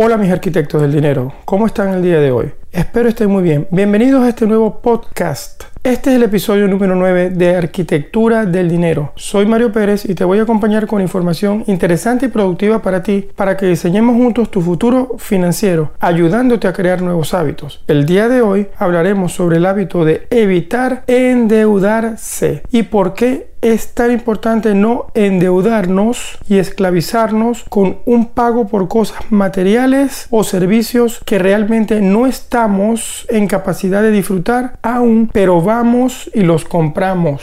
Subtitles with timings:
[0.00, 2.52] Hola mis arquitectos del dinero, ¿cómo están el día de hoy?
[2.70, 3.66] Espero estén muy bien.
[3.72, 5.64] Bienvenidos a este nuevo podcast.
[5.82, 9.12] Este es el episodio número 9 de Arquitectura del Dinero.
[9.16, 13.28] Soy Mario Pérez y te voy a acompañar con información interesante y productiva para ti
[13.34, 17.82] para que diseñemos juntos tu futuro financiero, ayudándote a crear nuevos hábitos.
[17.88, 23.94] El día de hoy hablaremos sobre el hábito de evitar endeudarse y por qué es
[23.94, 31.38] tan importante no endeudarnos y esclavizarnos con un pago por cosas materiales o servicios que
[31.38, 37.42] realmente no estamos en capacidad de disfrutar aún, pero vamos y los compramos.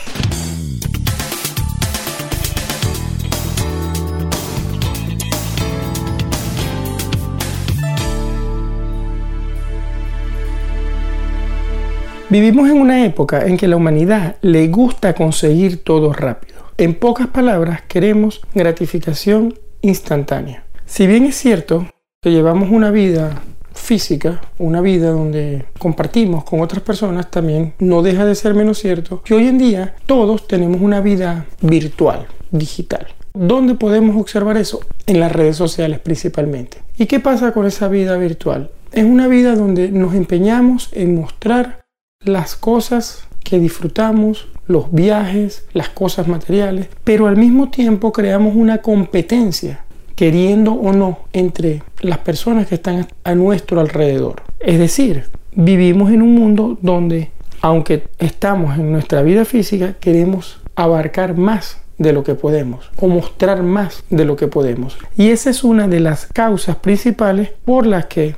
[12.38, 16.58] Vivimos en una época en que la humanidad le gusta conseguir todo rápido.
[16.76, 20.64] En pocas palabras, queremos gratificación instantánea.
[20.84, 21.86] Si bien es cierto
[22.20, 23.40] que llevamos una vida
[23.72, 29.22] física, una vida donde compartimos con otras personas, también no deja de ser menos cierto
[29.22, 33.06] que hoy en día todos tenemos una vida virtual, digital.
[33.32, 34.80] ¿Dónde podemos observar eso?
[35.06, 36.82] En las redes sociales principalmente.
[36.98, 38.72] ¿Y qué pasa con esa vida virtual?
[38.92, 41.85] Es una vida donde nos empeñamos en mostrar
[42.26, 48.78] las cosas que disfrutamos, los viajes, las cosas materiales, pero al mismo tiempo creamos una
[48.78, 49.84] competencia,
[50.16, 54.42] queriendo o no, entre las personas que están a nuestro alrededor.
[54.58, 61.36] Es decir, vivimos en un mundo donde, aunque estamos en nuestra vida física, queremos abarcar
[61.36, 64.98] más de lo que podemos o mostrar más de lo que podemos.
[65.16, 68.34] Y esa es una de las causas principales por las que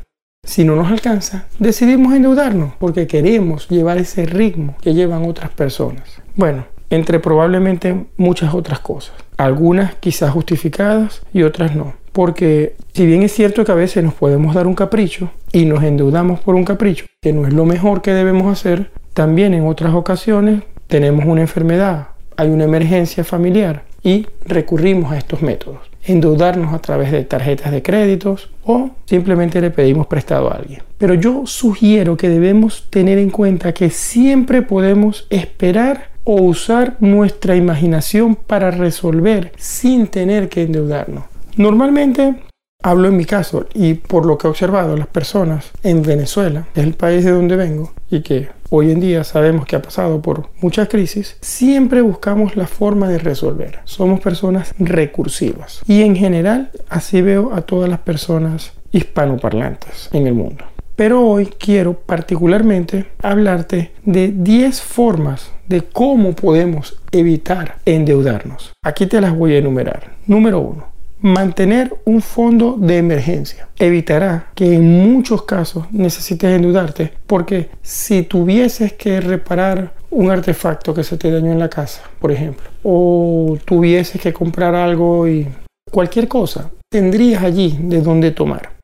[0.49, 6.23] si no nos alcanza, decidimos endeudarnos porque queremos llevar ese ritmo que llevan otras personas.
[6.37, 9.15] Bueno, entre probablemente muchas otras cosas.
[9.37, 11.93] Algunas quizás justificadas y otras no.
[12.13, 15.85] Porque si bien es cierto que a veces nos podemos dar un capricho y nos
[15.85, 19.93] endeudamos por un capricho, que no es lo mejor que debemos hacer, también en otras
[19.93, 22.09] ocasiones tenemos una enfermedad,
[22.39, 27.83] hay una emergencia familiar y recurrimos a estos métodos endeudarnos a través de tarjetas de
[27.83, 30.83] créditos o simplemente le pedimos prestado a alguien.
[30.97, 37.57] Pero yo sugiero que debemos tener en cuenta que siempre podemos esperar o usar nuestra
[37.57, 41.25] imaginación para resolver sin tener que endeudarnos.
[41.57, 42.37] Normalmente
[42.81, 46.85] Hablo en mi caso y por lo que he observado las personas en Venezuela, es
[46.85, 50.51] el país de donde vengo y que hoy en día sabemos que ha pasado por
[50.61, 53.81] muchas crisis, siempre buscamos la forma de resolver.
[53.83, 60.35] Somos personas recursivas y en general así veo a todas las personas hispanoparlantes en el
[60.35, 60.65] mundo.
[60.95, 68.73] Pero hoy quiero particularmente hablarte de 10 formas de cómo podemos evitar endeudarnos.
[68.85, 70.13] Aquí te las voy a enumerar.
[70.29, 77.71] Número 1 Mantener un fondo de emergencia evitará que en muchos casos necesites endeudarte porque
[77.83, 82.69] si tuvieses que reparar un artefacto que se te dañó en la casa, por ejemplo,
[82.85, 85.49] o tuvieses que comprar algo y
[85.91, 88.77] cualquier cosa, tendrías allí de dónde tomar.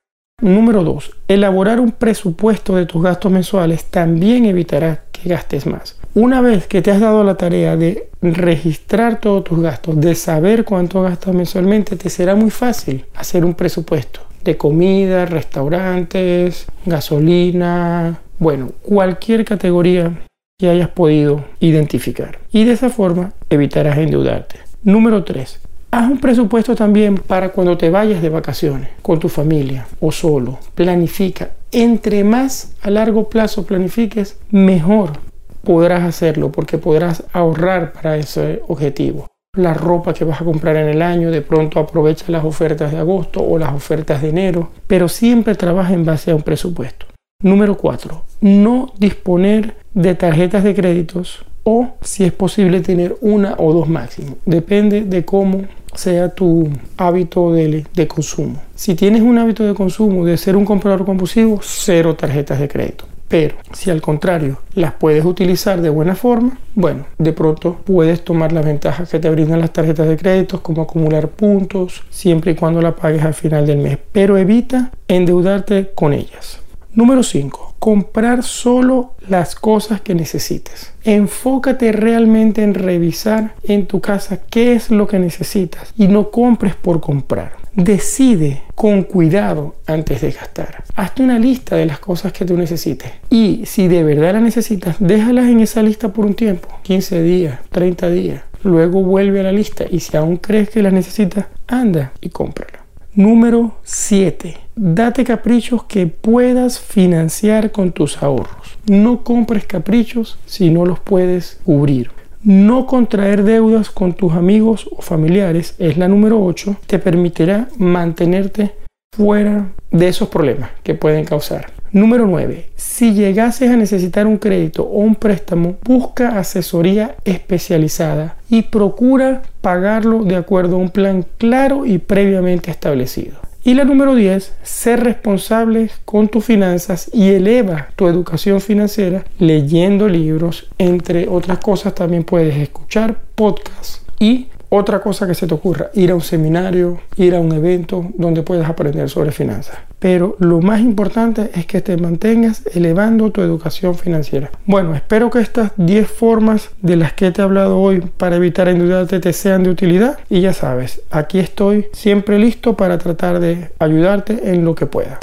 [0.43, 1.11] Número 2.
[1.29, 5.97] Elaborar un presupuesto de tus gastos mensuales también evitará que gastes más.
[6.17, 10.65] Una vez que te has dado la tarea de registrar todos tus gastos, de saber
[10.65, 18.71] cuánto gastas mensualmente, te será muy fácil hacer un presupuesto de comida, restaurantes, gasolina, bueno,
[18.83, 20.13] cualquier categoría
[20.57, 22.39] que hayas podido identificar.
[22.53, 24.61] Y de esa forma evitarás endeudarte.
[24.85, 25.59] Número 3.
[25.91, 30.61] Haz un presupuesto también para cuando te vayas de vacaciones con tu familia o solo.
[30.77, 31.51] Planifica.
[31.73, 35.34] Entre más a largo plazo planifiques, mejor
[35.65, 39.27] podrás hacerlo porque podrás ahorrar para ese objetivo.
[39.57, 42.99] La ropa que vas a comprar en el año, de pronto aprovecha las ofertas de
[42.99, 47.07] agosto o las ofertas de enero, pero siempre trabaja en base a un presupuesto.
[47.43, 48.25] Número 4.
[48.41, 54.37] No disponer de tarjetas de créditos o si es posible tener una o dos máximo.
[54.45, 55.63] Depende de cómo
[55.95, 58.61] sea tu hábito de, de, consumo.
[58.75, 63.07] Si tienes un hábito de consumo de ser un comprador compulsivo, cero tarjetas de crédito.
[63.35, 68.53] Pero si al contrario las puedes utilizar de buena forma, bueno, de pronto puedes tomar
[68.53, 72.81] las ventajas que te brindan las tarjetas de crédito como acumular puntos siempre y cuando
[72.81, 73.99] la pagues al final del mes.
[74.13, 76.61] Pero evita endeudarte con ellas.
[76.93, 77.75] Número 5.
[77.81, 80.93] Comprar solo las cosas que necesites.
[81.03, 86.77] Enfócate realmente en revisar en tu casa qué es lo que necesitas y no compres
[86.77, 87.65] por comprar.
[87.75, 90.85] Decide con cuidado antes de gastar.
[90.95, 93.13] Hazte una lista de las cosas que tú necesites.
[93.31, 96.69] Y si de verdad las necesitas, déjalas en esa lista por un tiempo.
[96.83, 98.43] 15 días, 30 días.
[98.63, 102.81] Luego vuelve a la lista y si aún crees que las necesitas, anda y cómprala.
[103.15, 104.55] Número 7.
[104.77, 108.77] date caprichos que puedas financiar con tus ahorros.
[108.87, 112.11] No compres caprichos si no los puedes cubrir.
[112.45, 116.77] No contraer deudas con tus amigos o familiares es la número 8.
[116.87, 118.73] Te permitirá mantenerte
[119.17, 121.73] fuera de esos problemas que pueden causar.
[121.91, 122.67] Número 9.
[122.77, 130.23] Si llegases a necesitar un crédito o un préstamo, busca asesoría especializada y procura pagarlo
[130.25, 133.37] de acuerdo a un plan claro y previamente establecido.
[133.67, 140.07] Y la número 10, ser responsable con tus finanzas y eleva tu educación financiera leyendo
[140.07, 145.91] libros, entre otras cosas también puedes escuchar podcasts y otra cosa que se te ocurra,
[145.95, 149.79] ir a un seminario, ir a un evento donde puedas aprender sobre finanzas.
[149.99, 154.51] Pero lo más importante es que te mantengas elevando tu educación financiera.
[154.67, 158.69] Bueno, espero que estas 10 formas de las que te he hablado hoy para evitar
[158.69, 160.19] endeudarte te sean de utilidad.
[160.29, 165.19] Y ya sabes, aquí estoy siempre listo para tratar de ayudarte en lo que pueda.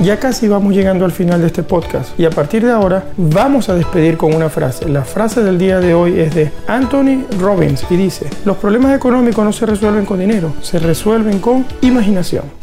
[0.00, 3.68] Ya casi vamos llegando al final de este podcast y a partir de ahora vamos
[3.68, 4.88] a despedir con una frase.
[4.88, 9.44] La frase del día de hoy es de Anthony Robbins y dice, los problemas económicos
[9.44, 12.57] no se resuelven con dinero, se resuelven con imaginación.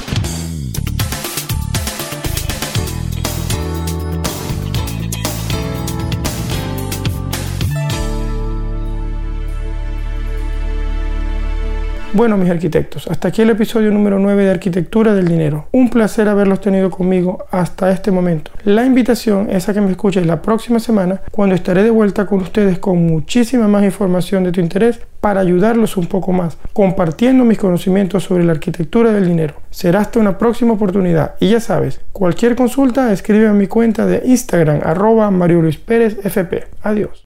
[12.16, 15.68] Bueno, mis arquitectos, hasta aquí el episodio número 9 de Arquitectura del Dinero.
[15.74, 18.52] Un placer haberlos tenido conmigo hasta este momento.
[18.64, 22.40] La invitación es a que me escuches la próxima semana cuando estaré de vuelta con
[22.40, 27.58] ustedes con muchísima más información de tu interés para ayudarlos un poco más, compartiendo mis
[27.58, 29.56] conocimientos sobre la arquitectura del dinero.
[29.70, 34.22] Será hasta una próxima oportunidad y ya sabes, cualquier consulta escribe a mi cuenta de
[34.24, 36.64] Instagram arroba Mario Luis Pérez FP.
[36.82, 37.24] Adiós.